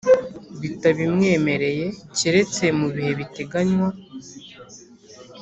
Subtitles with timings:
[0.61, 1.85] Batabimwemereye
[2.17, 3.89] keretse mu bihe biteganywa